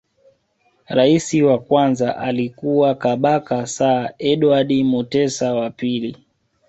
Rais 0.89 1.33
wa 1.33 1.59
kwanza 1.59 2.17
alikuwa 2.17 2.95
Kabaka 2.95 3.67
Sir 3.67 4.09
Edward 4.17 4.71
Mutesa 4.83 5.53
wa 5.55 5.69
pili 5.69 6.17